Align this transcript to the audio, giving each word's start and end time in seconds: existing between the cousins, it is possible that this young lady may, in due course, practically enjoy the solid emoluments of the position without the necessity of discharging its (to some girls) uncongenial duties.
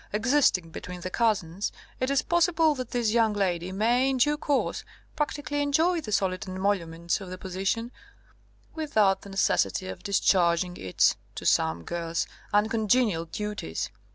existing 0.13 0.71
between 0.71 1.01
the 1.01 1.11
cousins, 1.11 1.71
it 1.99 2.09
is 2.09 2.23
possible 2.23 2.73
that 2.73 2.89
this 2.89 3.11
young 3.11 3.33
lady 3.33 3.71
may, 3.71 4.09
in 4.09 4.17
due 4.17 4.35
course, 4.35 4.83
practically 5.15 5.61
enjoy 5.61 6.01
the 6.01 6.11
solid 6.11 6.47
emoluments 6.47 7.21
of 7.21 7.29
the 7.29 7.37
position 7.37 7.91
without 8.73 9.21
the 9.21 9.29
necessity 9.29 9.85
of 9.87 10.01
discharging 10.01 10.75
its 10.75 11.17
(to 11.35 11.45
some 11.45 11.83
girls) 11.83 12.25
uncongenial 12.51 13.25
duties. 13.25 13.91